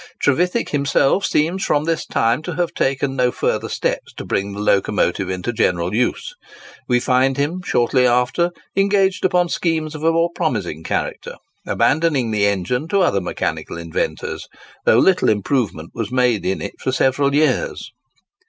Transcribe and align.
Trevithick 0.19 0.69
himself 0.69 1.27
seems 1.27 1.63
from 1.63 1.83
this 1.83 2.07
time 2.07 2.41
to 2.41 2.55
have 2.55 2.73
taken 2.73 3.15
no 3.15 3.31
further 3.31 3.69
steps 3.69 4.11
to 4.13 4.25
bring 4.25 4.53
the 4.53 4.59
locomotive 4.59 5.29
into 5.29 5.53
general 5.53 5.93
use. 5.93 6.33
We 6.87 6.99
find 6.99 7.37
him, 7.37 7.61
shortly 7.61 8.07
after, 8.07 8.49
engaged 8.75 9.23
upon 9.25 9.49
schemes 9.49 9.93
of 9.93 10.03
a 10.03 10.11
more 10.11 10.31
promising 10.33 10.83
character, 10.83 11.35
abandoning 11.67 12.31
the 12.31 12.47
engine 12.47 12.87
to 12.87 13.01
other 13.01 13.21
mechanical 13.21 13.77
inventors, 13.77 14.47
though 14.85 14.97
little 14.97 15.29
improvement 15.29 15.91
was 15.93 16.11
made 16.11 16.47
in 16.47 16.63
it 16.63 16.81
for 16.81 16.91
several 16.91 17.35
years. 17.35 17.91